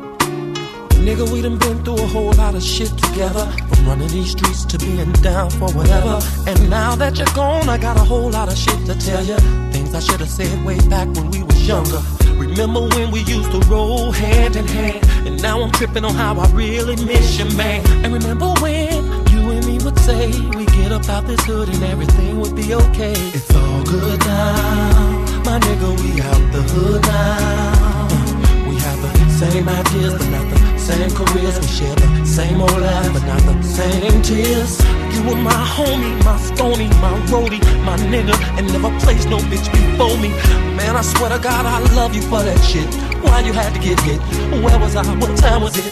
Nigga, 1.07 1.31
we 1.31 1.41
done 1.41 1.59
been 1.59 1.85
through 1.85 2.03
a 2.03 2.07
whole 2.09 2.33
lot 2.33 2.57
of 2.57 2.63
shit 2.65 2.91
together. 2.99 3.47
From 3.69 3.87
running 3.87 4.09
these 4.09 4.33
streets 4.33 4.65
to 4.65 4.79
being 4.79 5.13
down 5.23 5.49
for 5.51 5.71
whatever. 5.75 6.19
And 6.49 6.69
now 6.69 6.97
that 6.97 7.19
you're 7.19 7.35
gone, 7.37 7.69
I 7.69 7.79
got 7.79 7.97
a 7.99 8.05
whole 8.05 8.31
lot 8.31 8.49
of 8.49 8.59
shit 8.59 8.85
to 8.87 8.99
tell 8.99 9.23
you. 9.23 9.37
Things 9.71 9.95
I 9.95 10.01
should 10.01 10.19
have 10.19 10.31
said 10.31 10.65
way 10.65 10.81
back 10.89 11.07
when 11.15 11.31
we 11.31 11.45
was 11.45 11.69
younger. 11.69 12.03
Remember 12.37 12.81
when 12.95 13.11
we 13.11 13.21
used 13.21 13.51
to 13.53 13.61
roll 13.69 14.13
hand 14.13 14.57
in 14.57 14.67
hand? 14.67 15.05
And 15.27 15.41
now 15.43 15.63
I'm 15.63 15.71
tripping 15.73 16.05
on 16.05 16.15
how 16.15 16.39
I 16.39 16.47
really 16.53 16.97
miss 17.05 17.39
you, 17.39 17.47
man. 17.57 17.85
And 18.05 18.13
remember 18.13 18.53
when 18.61 19.05
you 19.29 19.51
and 19.51 19.67
me 19.67 19.79
would 19.85 19.99
say 19.99 20.29
we 20.51 20.67
get 20.67 20.93
up 20.93 21.09
out 21.09 21.27
this 21.27 21.45
hood 21.45 21.69
and 21.69 21.83
everything 21.85 22.41
would 22.41 22.55
be 22.55 22.75
okay. 22.75 23.15
It's 23.39 23.55
all 23.55 23.85
good 23.85 24.21
now, 24.21 25.43
my 25.45 25.59
nigga. 25.59 25.91
We 26.03 26.21
out 26.23 26.53
the 26.53 26.63
hood 26.63 27.03
now. 27.03 28.69
We 28.69 28.77
have 28.77 29.01
the 29.03 29.31
same 29.31 29.69
ideas, 29.69 30.13
but 30.19 30.29
not 30.29 30.51
the 30.51 30.54
same 30.85 31.11
careers. 31.11 31.59
We 31.59 31.67
share 31.67 31.95
the 31.95 32.27
same 32.27 32.61
old 32.61 32.79
life, 32.79 33.13
but 33.15 33.25
not 33.25 33.41
the 33.49 33.63
same 33.63 34.21
tears. 34.21 34.79
You 35.15 35.21
were 35.25 35.41
my 35.41 35.61
homie, 35.77 36.13
my 36.25 36.37
stony, 36.37 36.89
my 37.01 37.13
roadie, 37.33 37.63
my 37.89 37.97
nigga, 38.13 38.37
and 38.59 38.71
never 38.71 38.93
placed 39.01 39.29
no 39.29 39.39
bitch 39.51 39.67
before 39.73 40.17
me. 40.19 40.29
Man, 40.77 40.97
I 40.97 41.03
swear 41.03 41.31
to 41.31 41.39
God, 41.39 41.65
I 41.65 41.79
love 41.97 42.15
you 42.15 42.23
for 42.23 42.43
that 42.43 42.61
shit. 42.71 42.89
Why 43.25 43.41
you 43.41 43.53
had 43.53 43.73
to 43.73 43.81
get 43.81 43.99
hit? 44.01 44.21
Where 44.63 44.79
was 44.79 44.95
I? 44.97 45.03
What 45.17 45.37
time 45.39 45.63
was 45.63 45.75
it? 45.79 45.89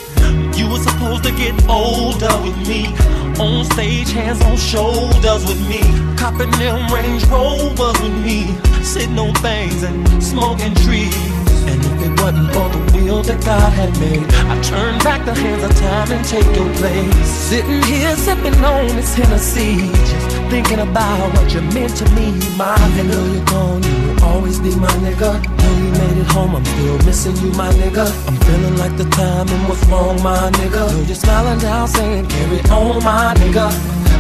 You 0.59 0.69
were 0.69 0.83
supposed 0.89 1.25
to 1.25 1.33
get 1.33 1.55
older 1.69 2.35
with 2.45 2.59
me. 2.69 2.93
On 3.41 3.65
stage, 3.65 4.13
hands 4.13 4.43
on 4.43 4.57
shoulders 4.59 5.47
with 5.49 5.63
me. 5.69 5.81
Copping 6.17 6.51
them 6.61 6.93
Range 6.93 7.25
Rovers 7.27 7.99
with 8.03 8.17
me. 8.27 8.55
Sitting 8.85 9.19
on 9.19 9.33
things 9.37 9.83
and 9.83 10.23
smoking 10.23 10.75
trees. 10.85 11.42
And 11.71 11.79
if 11.85 11.99
it 12.07 12.21
wasn't 12.21 12.49
for 12.53 12.69
the 12.69 12.81
will 12.97 13.23
that 13.23 13.45
God 13.45 13.73
had 13.73 13.93
made, 14.01 14.27
I'd 14.51 14.63
turn 14.65 14.99
back 15.01 15.25
the 15.25 15.35
hands 15.35 15.63
of 15.63 15.75
time 15.77 16.11
and 16.13 16.25
take 16.25 16.47
your 16.57 16.71
place. 16.75 17.27
Sitting 17.27 17.83
here 17.83 18.15
sipping 18.17 18.55
on 18.65 18.87
this 18.97 19.15
Hennessy, 19.15 19.89
just 20.11 20.37
thinking 20.51 20.81
about 20.81 21.33
what 21.35 21.53
you 21.55 21.61
meant 21.73 21.97
to 21.97 22.05
me, 22.17 22.33
my 22.57 22.77
nigga. 22.97 23.19
You're 23.35 23.45
gone, 23.47 23.83
you 23.83 24.15
will 24.15 24.25
always 24.25 24.59
be 24.59 24.75
my 24.77 24.93
nigga. 25.05 25.31
Though 25.43 25.77
you 25.79 25.91
made 26.01 26.19
it 26.19 26.27
home, 26.33 26.57
I'm 26.57 26.65
still 26.65 26.99
missing 27.07 27.37
you, 27.37 27.53
my 27.53 27.71
nigga. 27.73 28.07
I'm 28.29 28.37
feeling 28.47 28.77
like 28.77 28.97
the 28.97 29.09
time 29.11 29.49
and 29.49 29.69
what's 29.69 29.85
wrong, 29.87 30.23
my 30.23 30.51
nigga. 30.59 30.91
Though 30.91 31.03
you're 31.03 31.15
smiling 31.15 31.59
down, 31.59 31.89
saying 31.89 32.27
carry 32.27 32.61
on, 32.71 33.03
my 33.05 33.35
nigga. 33.35 33.71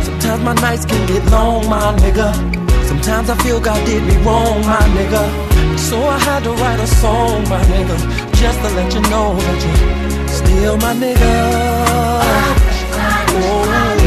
Sometimes 0.04 0.42
my 0.42 0.54
nights 0.54 0.84
can 0.84 1.06
get 1.06 1.24
long, 1.30 1.68
my 1.68 1.94
nigga. 1.96 2.61
Sometimes 2.92 3.30
I 3.30 3.36
feel 3.36 3.58
God 3.58 3.86
did 3.86 4.02
me 4.02 4.14
wrong, 4.18 4.60
my 4.66 4.76
nigga. 4.96 5.78
So 5.78 5.96
I 5.98 6.18
had 6.18 6.44
to 6.44 6.50
write 6.50 6.78
a 6.78 6.86
song, 6.86 7.42
my 7.48 7.58
nigga, 7.72 7.96
just 8.34 8.58
to 8.58 8.68
let 8.76 8.92
you 8.92 9.00
know 9.08 9.34
that 9.34 9.64
you're 9.64 10.28
still 10.28 10.76
my 10.76 10.92
nigga. 10.92 11.32
Oh, 13.34 13.64
I, 13.66 14.02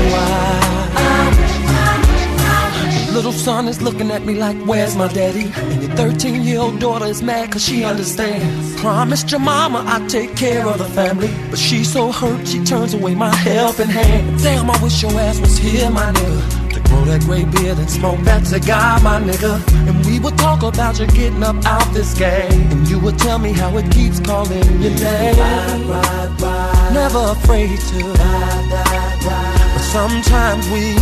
Little 3.12 3.32
son 3.32 3.68
is 3.68 3.82
looking 3.82 4.12
at 4.12 4.24
me 4.24 4.36
like, 4.36 4.58
where's 4.68 4.96
my 4.96 5.08
daddy? 5.08 5.52
And 5.56 5.82
your 5.82 5.92
13 5.96 6.44
year 6.44 6.60
old 6.60 6.80
daughter 6.80 7.06
is 7.06 7.24
mad 7.24 7.54
cause 7.54 7.66
she 7.66 7.84
understands. 7.84 8.80
Promised 8.80 9.32
your 9.32 9.40
mama 9.40 9.84
I'd 9.88 10.08
take 10.10 10.36
care 10.36 10.68
of 10.68 10.78
the 10.78 10.86
family. 10.86 11.34
But 11.50 11.58
she's 11.58 11.92
so 11.92 12.12
hurt 12.12 12.48
she 12.48 12.64
turns 12.64 12.94
away 12.94 13.16
my 13.16 13.34
helping 13.34 13.88
hand. 13.88 14.38
Damn, 14.44 14.70
I 14.70 14.78
wish 14.84 15.02
your 15.02 15.12
ass 15.14 15.40
was 15.40 15.58
here, 15.58 15.90
my 15.90 16.12
nigga. 16.12 16.65
To 16.76 16.82
grow 16.90 17.06
that 17.06 17.22
gray 17.22 17.46
beard 17.46 17.80
and 17.80 17.90
smoke 17.90 18.20
that 18.26 18.46
cigar, 18.46 19.00
my 19.00 19.22
nigga. 19.22 19.64
And 19.88 20.06
we 20.06 20.20
would 20.20 20.38
talk 20.38 20.62
about 20.62 21.00
you 21.00 21.08
getting 21.08 21.42
up 21.42 21.56
out 21.66 21.88
this 21.94 22.14
game. 22.14 22.52
And 22.70 22.86
you 22.90 23.00
would 23.00 23.18
tell 23.18 23.40
me 23.40 23.54
how 23.54 23.78
it 23.78 23.90
keeps 23.92 24.20
calling 24.20 24.64
your 24.82 24.92
name. 24.92 25.40
Ride, 25.40 25.82
ride, 25.88 26.42
ride. 26.42 26.94
Never 26.94 27.32
afraid 27.32 27.80
to. 27.80 28.04
Ride, 28.04 28.68
ride, 28.76 29.24
ride. 29.24 29.72
But 29.74 29.84
sometimes 29.84 30.70
we 30.70 30.96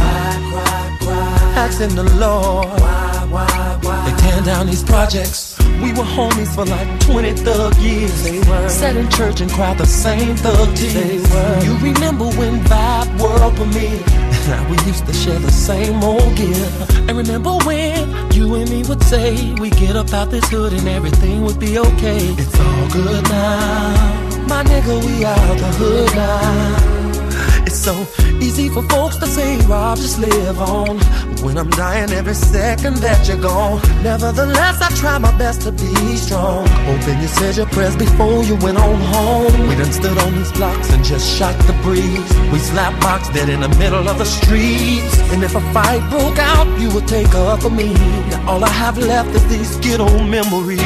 asking 1.57 1.95
the 1.95 2.03
Lord. 2.21 2.69
They 4.05 4.13
tear 4.21 4.41
down 4.43 4.67
these 4.67 4.83
projects. 4.83 5.52
We 5.81 5.91
were 5.91 6.07
homies 6.17 6.53
for 6.55 6.65
like 6.65 6.87
20 7.01 7.33
thug 7.33 7.75
years. 7.77 8.23
They 8.23 8.39
were. 8.39 8.69
Sat 8.69 8.95
in 8.95 9.09
church 9.09 9.41
and 9.41 9.51
cried 9.51 9.77
the 9.77 9.85
same 9.85 10.35
thug 10.35 10.75
tears. 10.75 11.65
You 11.65 11.77
remember 11.77 12.25
when 12.39 12.59
Vibe 12.61 13.21
World 13.21 13.53
premiered? 13.55 14.23
Now 14.43 14.69
we 14.69 14.75
used 14.83 15.05
to 15.05 15.13
share 15.13 15.39
the 15.39 15.51
same 15.51 16.03
old 16.03 16.35
gear. 16.35 16.67
And 17.07 17.17
remember 17.17 17.51
when 17.63 18.31
you 18.33 18.55
and 18.55 18.69
me 18.69 18.83
would 18.89 19.01
say 19.03 19.53
we 19.53 19.69
get 19.69 19.95
up 19.95 20.11
out 20.13 20.31
this 20.31 20.49
hood 20.49 20.73
and 20.73 20.85
everything 20.87 21.43
would 21.43 21.59
be 21.59 21.77
okay. 21.79 22.25
It's 22.37 22.59
all 22.59 22.89
good 22.89 23.23
now, 23.29 24.45
my 24.47 24.63
nigga. 24.65 24.95
We 25.05 25.23
out 25.23 25.57
the 25.57 25.71
hood 25.79 26.15
now. 26.15 27.02
It's 27.73 27.85
so 27.85 28.05
easy 28.39 28.69
for 28.69 28.83
folks 28.87 29.17
to 29.17 29.25
say, 29.25 29.57
Rob, 29.65 29.97
just 29.97 30.19
live 30.19 30.61
on. 30.61 30.99
When 31.43 31.57
I'm 31.57 31.71
dying 31.71 32.11
every 32.11 32.35
second 32.35 32.97
that 32.97 33.27
you're 33.27 33.41
gone. 33.41 33.81
Nevertheless, 34.03 34.79
I 34.79 34.89
try 34.93 35.17
my 35.17 35.35
best 35.39 35.61
to 35.63 35.71
be 35.71 35.89
strong. 36.15 36.67
Hoping 36.85 37.19
you 37.19 37.27
said 37.27 37.57
your 37.57 37.65
prayers 37.65 37.95
before 37.95 38.43
you 38.43 38.57
went 38.57 38.77
on 38.77 39.01
home. 39.01 39.67
We 39.67 39.73
done 39.73 39.91
stood 39.91 40.15
on 40.19 40.35
these 40.35 40.51
blocks 40.51 40.93
and 40.93 41.03
just 41.03 41.25
shot 41.35 41.57
the 41.65 41.73
breeze. 41.81 42.29
We 42.53 42.59
slap 42.59 42.93
box 43.01 43.29
dead 43.29 43.49
in 43.49 43.61
the 43.61 43.73
middle 43.81 44.07
of 44.07 44.19
the 44.19 44.25
streets. 44.25 45.17
And 45.33 45.43
if 45.43 45.55
a 45.55 45.61
fight 45.73 46.07
broke 46.11 46.37
out, 46.37 46.67
you 46.79 46.93
would 46.93 47.07
take 47.07 47.33
up 47.33 47.63
for 47.63 47.71
me. 47.71 47.95
Now 48.29 48.51
all 48.51 48.63
I 48.63 48.69
have 48.69 48.99
left 48.99 49.29
is 49.29 49.47
these 49.47 49.77
good 49.77 49.99
old 49.99 50.29
memories. 50.29 50.79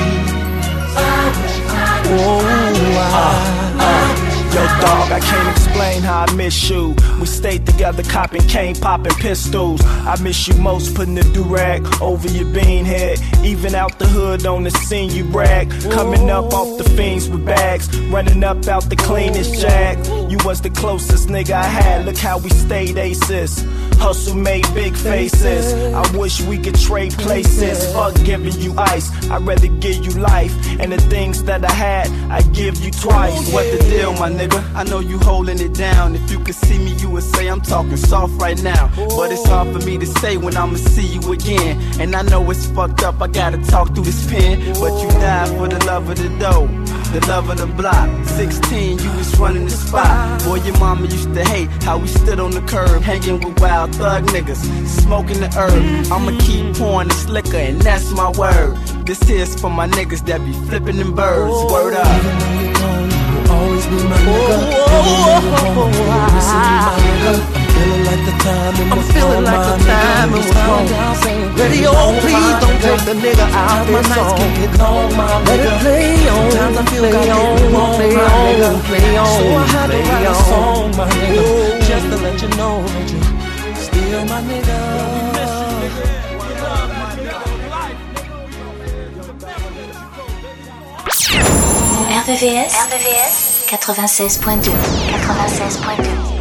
Oh, 2.09 2.39
I, 2.47 3.75
uh, 3.75 3.83
uh, 3.83 4.27
Yo, 4.55 4.63
dog, 4.79 5.11
I 5.11 5.19
can't 5.19 5.66
explain 5.77 6.01
how 6.01 6.25
I 6.27 6.33
miss 6.33 6.69
you. 6.69 6.95
We 7.19 7.25
stayed 7.27 7.65
together, 7.65 8.01
copping 8.03 8.47
cane, 8.47 8.75
popping 8.75 9.13
pistols. 9.13 9.81
I 9.83 10.19
miss 10.21 10.47
you 10.47 10.55
most, 10.55 10.95
putting 10.95 11.15
the 11.15 11.21
durag 11.21 12.01
over 12.01 12.27
your 12.27 12.51
bean 12.51 12.83
head. 12.83 13.19
Even 13.43 13.75
out 13.75 13.99
the 13.99 14.07
hood 14.07 14.45
on 14.45 14.63
the 14.63 14.71
scene, 14.71 15.11
you 15.11 15.23
brag. 15.23 15.69
Coming 15.91 16.29
up 16.31 16.51
off 16.53 16.77
the 16.77 16.83
fiends 16.95 17.29
with 17.29 17.45
bags, 17.45 17.95
running 18.09 18.43
up 18.43 18.67
out 18.67 18.89
the 18.89 18.95
cleanest 18.95 19.61
jag. 19.61 19.97
You 20.31 20.37
was 20.43 20.61
the 20.61 20.71
closest 20.71 21.29
nigga 21.29 21.51
I 21.51 21.63
had. 21.63 22.05
Look 22.05 22.17
how 22.17 22.39
we 22.39 22.49
stayed 22.49 22.97
aces. 22.97 23.63
Hustle 23.97 24.35
made 24.35 24.65
big 24.73 24.95
faces. 24.95 25.73
I 25.93 26.17
wish 26.17 26.41
we 26.41 26.57
could 26.57 26.75
trade 26.75 27.13
places. 27.13 27.91
Fuck 27.93 28.15
giving 28.23 28.59
you 28.59 28.73
ice. 28.77 29.09
I'd 29.29 29.41
rather 29.41 29.67
give 29.67 30.05
you 30.05 30.11
life. 30.11 30.53
And 30.79 30.91
the 30.91 31.01
things 31.01 31.43
that 31.45 31.63
I 31.65 31.71
had, 31.71 32.07
I 32.31 32.41
give 32.53 32.77
you 32.83 32.91
twice. 32.91 33.51
What 33.51 33.65
the 33.71 33.79
deal, 33.89 34.13
my 34.13 34.29
nigga? 34.29 34.61
I 34.75 34.83
know 34.83 34.99
you 34.99 35.17
holding 35.19 35.59
it 35.59 35.66
down. 35.73 36.15
If 36.15 36.29
you 36.31 36.39
could 36.39 36.55
see 36.55 36.77
me, 36.77 36.93
you 36.95 37.09
would 37.09 37.23
say 37.23 37.47
I'm 37.47 37.61
talking 37.61 37.97
soft 37.97 38.41
right 38.41 38.61
now. 38.61 38.91
But 38.95 39.31
it's 39.31 39.45
hard 39.47 39.73
for 39.73 39.85
me 39.85 39.97
to 39.97 40.05
say 40.05 40.37
when 40.37 40.55
I'ma 40.55 40.75
see 40.75 41.07
you 41.07 41.31
again. 41.31 41.79
And 41.99 42.15
I 42.15 42.21
know 42.23 42.49
it's 42.51 42.67
fucked 42.67 43.03
up, 43.03 43.21
I 43.21 43.27
gotta 43.27 43.57
talk 43.65 43.93
through 43.93 44.05
this 44.05 44.25
pen. 44.29 44.59
But 44.79 44.93
you 45.01 45.09
died 45.19 45.49
for 45.57 45.67
the 45.67 45.83
love 45.85 46.09
of 46.09 46.17
the 46.17 46.29
dough. 46.39 46.67
the 47.13 47.25
love 47.27 47.49
of 47.49 47.57
the 47.57 47.67
block. 47.67 48.09
16, 48.25 48.99
you 48.99 49.11
was 49.11 49.37
running 49.39 49.65
the 49.65 49.71
spot. 49.71 50.43
Boy, 50.43 50.55
your 50.55 50.77
mama 50.79 51.07
used 51.07 51.33
to 51.33 51.43
hate 51.45 51.69
how 51.83 51.97
we 51.97 52.07
stood 52.07 52.39
on 52.39 52.51
the 52.51 52.61
curb, 52.61 53.01
hanging 53.01 53.39
with 53.39 53.59
wild 53.59 53.95
thug 53.95 54.25
niggas, 54.27 54.61
smoking 54.87 55.39
the 55.39 55.49
herb. 55.57 56.11
I'ma 56.11 56.37
keep 56.39 56.75
pouring 56.75 57.07
this 57.09 57.27
liquor, 57.27 57.57
and 57.57 57.81
that's 57.81 58.11
my 58.11 58.29
word. 58.31 58.75
This 59.05 59.21
here's 59.23 59.59
for 59.59 59.69
my 59.69 59.87
niggas 59.87 60.25
that 60.25 60.39
be 60.45 60.53
flipping 60.67 60.97
them 60.97 61.15
birds. 61.15 61.71
Word 61.71 61.93
up. 61.95 62.66
I'm 63.87 63.95
feeling 69.13 69.43
like 69.43 69.63
the 69.63 69.85
time 69.85 70.27
and 70.27 70.31
what's 70.33 70.51
wrong. 70.67 70.87
Radio, 71.55 71.91
oh, 71.93 72.19
please 72.19 72.55
don't 72.59 72.79
take 72.81 73.03
the 73.05 73.13
nigga 73.15 73.47
out 73.55 73.87
this 73.87 74.07
song. 74.13 74.35
Let 75.45 75.59
it 75.59 75.71
play 75.79 76.27
on, 76.27 76.51
Sometimes 76.51 76.77
I 76.77 76.83
feel 76.85 77.01
play 77.01 77.11
God 77.11 77.29
on, 77.29 77.37
make 77.55 77.63
me 77.63 77.73
want 77.73 77.95
play 77.95 78.15
on, 78.17 78.75
play 78.83 79.17
on, 79.17 79.25
So 79.27 79.43
I 79.55 79.65
had 79.71 79.87
to 79.91 79.97
write 80.03 80.27
a 80.27 80.35
song, 80.35 80.91
my 80.97 81.07
nigga, 81.07 81.43
just 81.87 82.05
to 82.11 82.15
let 82.17 82.41
you 82.41 82.49
know 82.57 82.83
that 82.83 83.07
you 83.11 83.21
still 83.75 84.25
my 84.25 84.41
nigga. 84.41 84.77
RVVS, 92.27 92.71
RVVS 92.75 93.46
96.2 93.67 94.71
96.2 95.11 96.36